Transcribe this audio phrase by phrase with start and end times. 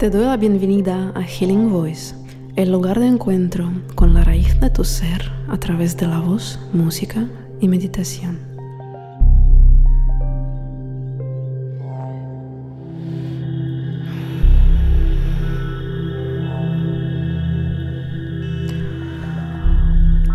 [0.00, 2.14] Te doy la bienvenida a Healing Voice,
[2.56, 6.58] el lugar de encuentro con la raíz de tu ser a través de la voz,
[6.72, 7.26] música
[7.60, 8.38] y meditación.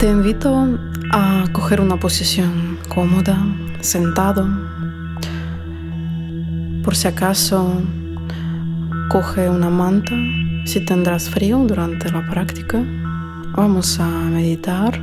[0.00, 0.76] Te invito
[1.12, 3.40] a coger una posición cómoda,
[3.80, 4.44] sentado.
[6.82, 7.80] Por si acaso
[9.12, 10.14] Coge una manta
[10.64, 12.82] si tendrás frío durante la práctica.
[13.54, 14.98] Vamos a meditar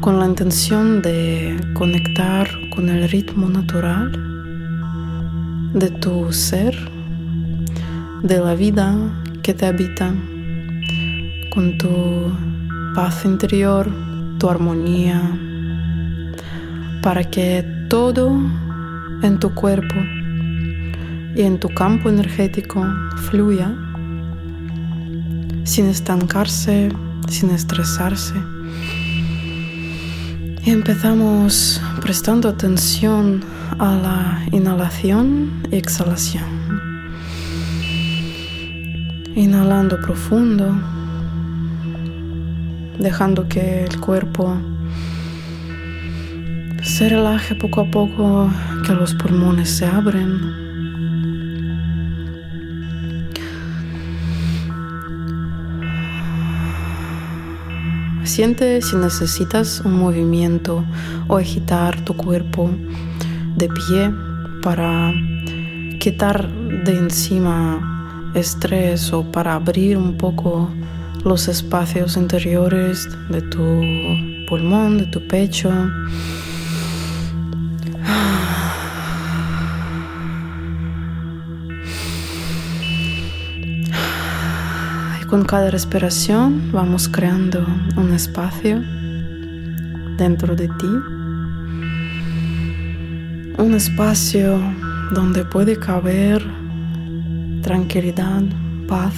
[0.00, 4.12] con la intención de conectar con el ritmo natural
[5.74, 6.76] de tu ser,
[8.22, 8.94] de la vida
[9.42, 10.14] que te habita,
[11.52, 12.32] con tu
[12.94, 13.90] paz interior,
[14.38, 15.20] tu armonía,
[17.02, 18.30] para que todo
[19.24, 19.96] en tu cuerpo
[21.34, 22.84] y en tu campo energético
[23.28, 23.74] fluya
[25.64, 26.88] sin estancarse,
[27.28, 28.34] sin estresarse.
[30.64, 33.42] Y empezamos prestando atención
[33.78, 36.80] a la inhalación y exhalación.
[39.34, 40.74] Inhalando profundo,
[42.98, 44.56] dejando que el cuerpo
[46.82, 48.50] se relaje poco a poco,
[48.84, 50.69] que los pulmones se abren
[58.30, 60.84] Siente si necesitas un movimiento
[61.26, 62.70] o agitar tu cuerpo
[63.56, 64.14] de pie
[64.62, 65.12] para
[65.98, 70.70] quitar de encima estrés o para abrir un poco
[71.24, 75.72] los espacios interiores de tu pulmón, de tu pecho.
[85.30, 87.64] Con cada respiración vamos creando
[87.96, 88.82] un espacio
[90.16, 90.90] dentro de ti,
[93.56, 94.58] un espacio
[95.14, 96.44] donde puede caber
[97.62, 98.42] tranquilidad,
[98.88, 99.14] paz.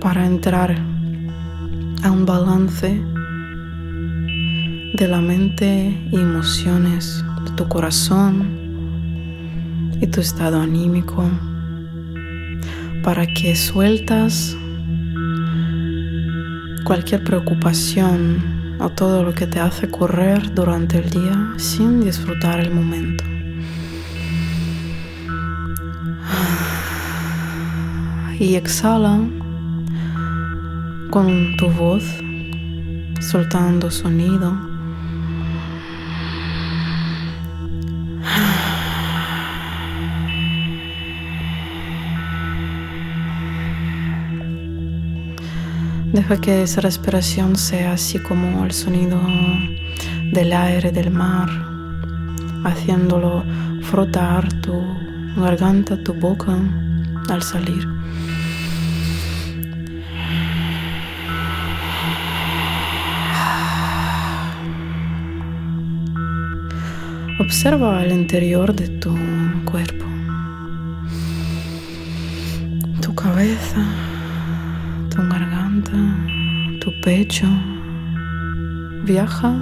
[0.00, 0.74] para entrar
[2.02, 3.02] a un balance
[4.94, 8.65] de la mente y emociones de tu corazón,
[10.00, 11.24] y tu estado anímico
[13.02, 14.56] para que sueltas
[16.84, 22.70] cualquier preocupación o todo lo que te hace correr durante el día sin disfrutar el
[22.72, 23.24] momento.
[28.38, 29.18] Y exhala
[31.10, 32.04] con tu voz,
[33.20, 34.75] soltando sonido
[46.16, 49.20] Deja que esa respiración sea así como el sonido
[50.32, 51.46] del aire del mar,
[52.64, 53.44] haciéndolo
[53.82, 54.82] frotar tu
[55.36, 56.56] garganta, tu boca
[57.28, 57.86] al salir.
[67.38, 69.14] Observa el interior de tu
[69.66, 70.06] cuerpo,
[73.02, 74.05] tu cabeza
[77.06, 77.46] pecho.
[79.04, 79.54] Viaja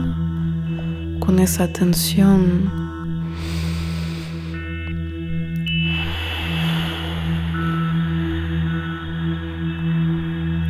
[1.20, 2.70] con esa atención.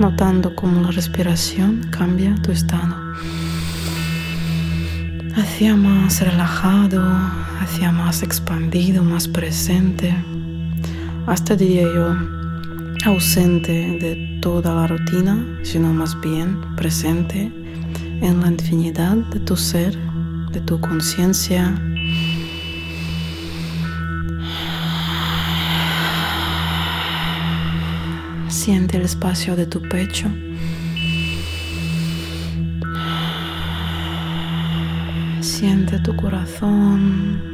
[0.01, 2.97] Notando cómo la respiración cambia tu estado.
[5.37, 7.05] Hacia más relajado,
[7.61, 10.13] hacia más expandido, más presente.
[11.29, 12.44] Hasta diría yo
[13.05, 17.53] ausente de toda la rutina, sino más bien presente
[18.23, 19.97] en la infinidad de tu ser,
[20.53, 21.75] de tu conciencia.
[28.49, 30.29] Siente el espacio de tu pecho.
[35.41, 37.54] Siente tu corazón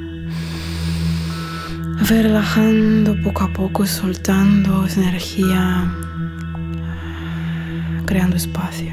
[2.09, 5.93] relajando poco a poco soltando esa energía,
[8.07, 8.93] creando espacio.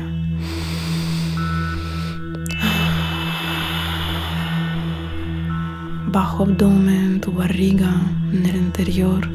[6.08, 7.94] Bajo abdomen, tu barriga,
[8.32, 9.28] en el interior.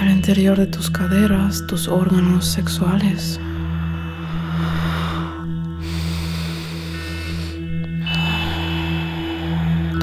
[0.00, 3.40] Al interior de tus caderas, tus órganos sexuales.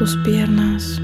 [0.01, 0.99] Tus piernas.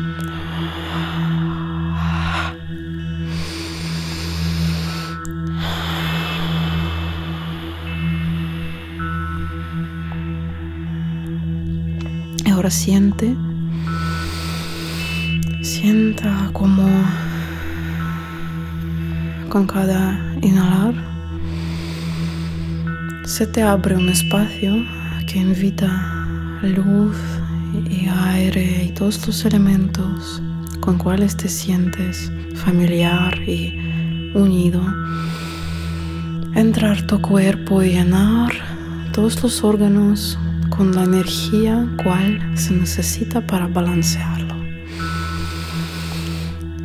[12.52, 13.36] Ahora siente,
[15.62, 16.90] sienta como
[19.50, 20.96] con cada inhalar
[23.26, 24.74] se te abre un espacio
[25.28, 25.88] que invita
[26.64, 27.16] luz
[27.90, 30.42] y aire y todos los elementos
[30.80, 33.78] con cuales te sientes familiar y
[34.34, 34.82] unido.
[36.56, 38.52] Entrar tu cuerpo y llenar
[39.14, 44.56] todos los órganos con la energía cual se necesita para balancearlo.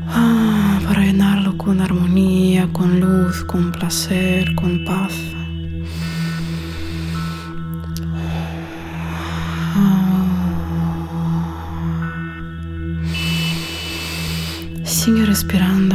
[0.08, 5.12] Ah, para llenarlo con armonía, con luz, con placer, con paz.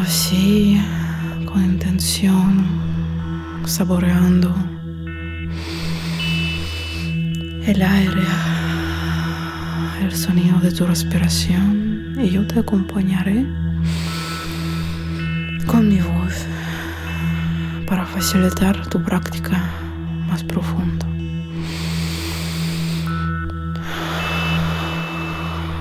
[0.02, 0.82] Así,
[1.46, 2.66] con intención,
[3.66, 4.54] saboreando
[7.66, 8.24] el aire,
[10.02, 13.46] el sonido de tu respiración y yo te acompañaré
[15.66, 16.46] con mi voz
[17.88, 19.70] para facilitar tu práctica
[20.28, 21.06] más profunda.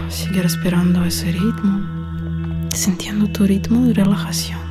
[0.08, 1.95] Sigue respirando ese ritmo
[2.76, 4.65] sintiendo tu ritmo de relajación.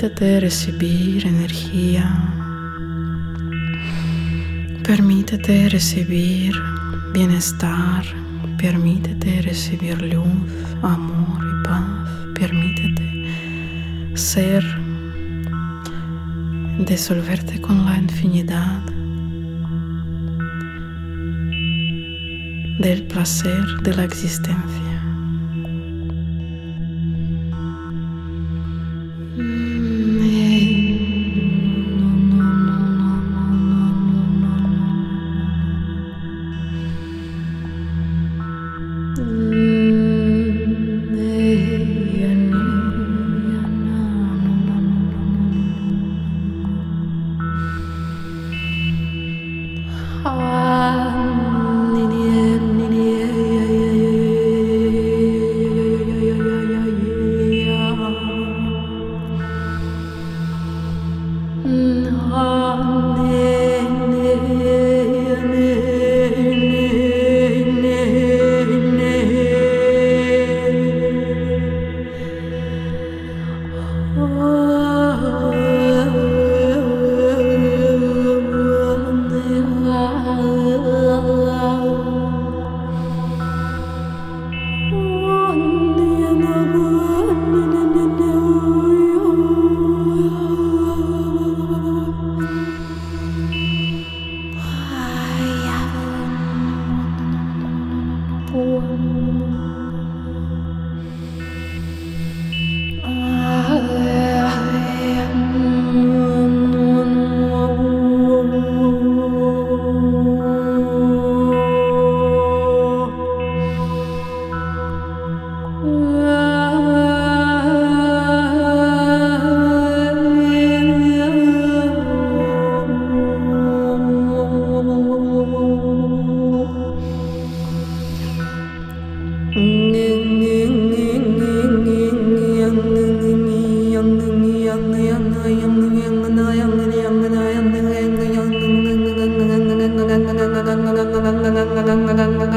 [0.00, 2.10] Permítete recibir energía.
[4.82, 6.54] Permítete recibir
[7.12, 8.02] bienestar.
[8.56, 10.24] Permítete recibir luz,
[10.80, 12.08] amor y paz.
[12.34, 13.26] Permítete
[14.14, 14.64] ser,
[16.86, 18.80] disolverte con la infinidad
[22.78, 24.89] del placer de la existencia.
[50.22, 50.59] 好啊。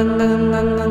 [0.03, 0.82] la la la la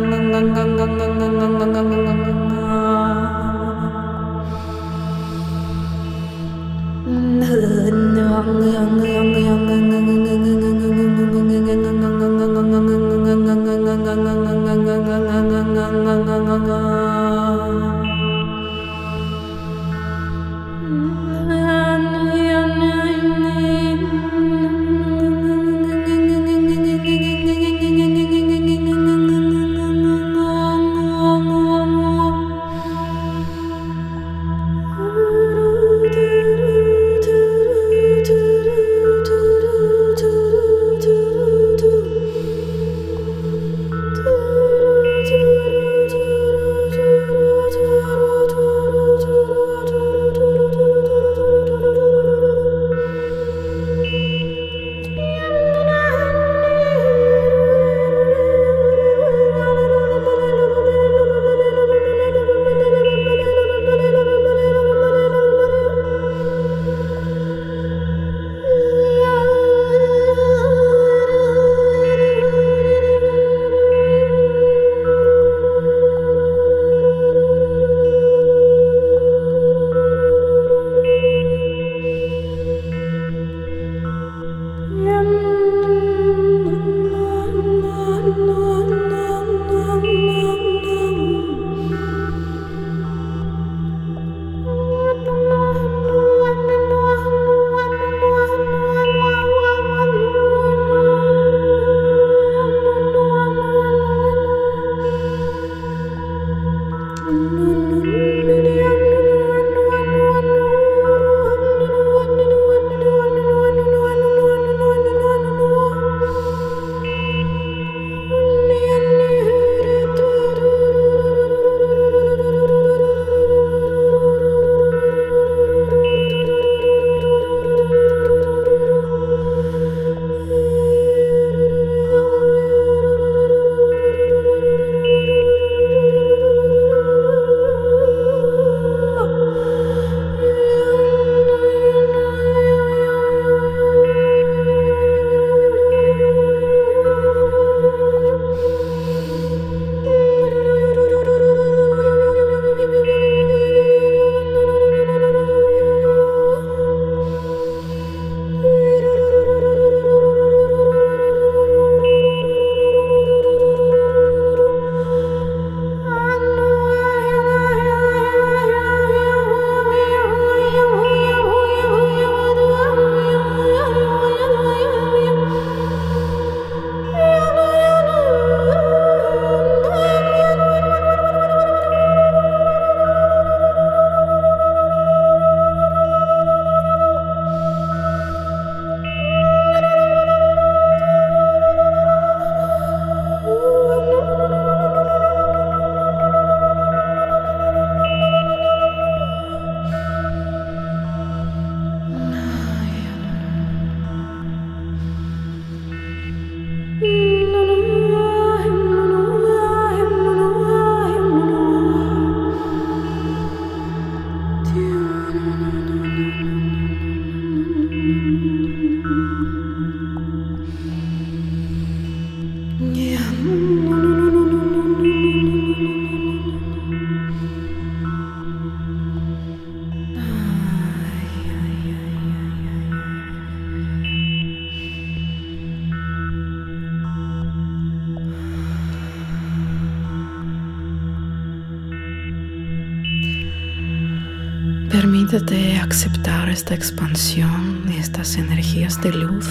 [245.32, 249.46] Permítete aceptar esta expansión y estas energías de luz.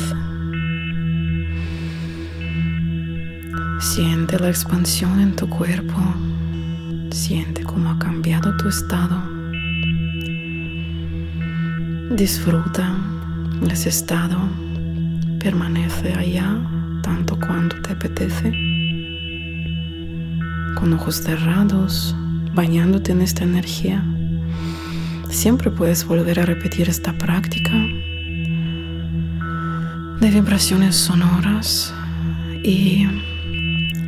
[3.80, 5.98] Siente la expansión en tu cuerpo.
[7.10, 9.24] Siente cómo ha cambiado tu estado.
[12.12, 12.96] Disfruta
[13.72, 14.38] ese estado.
[15.40, 16.62] Permanece allá
[17.02, 18.52] tanto cuanto te apetece.
[20.76, 22.16] Con ojos cerrados,
[22.54, 24.06] bañándote en esta energía.
[25.32, 27.72] Siempre puedes volver a repetir esta práctica
[30.20, 31.94] de vibraciones sonoras
[32.64, 33.08] y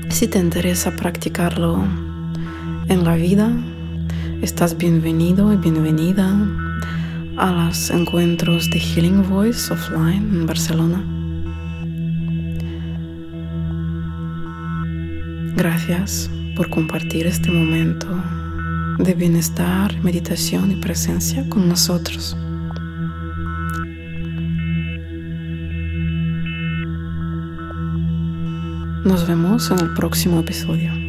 [0.10, 1.82] si te interesa practicarlo
[2.90, 3.52] en la vida,
[4.42, 6.38] estás bienvenido y bienvenida
[7.38, 11.04] a los encuentros de Healing Voice offline en Barcelona.
[15.56, 18.08] Gracias por compartir este momento
[19.00, 22.38] de bienestar, meditación y presencia con nosotros.
[29.06, 31.03] Nos vemos en el próximo episodio.